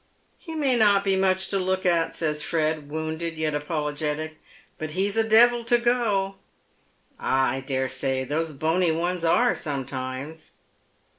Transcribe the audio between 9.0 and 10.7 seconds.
are sometimes."